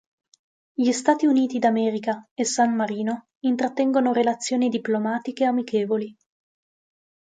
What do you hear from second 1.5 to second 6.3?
d'America e San Marino intrattengono relazioni diplomatiche amichevoli.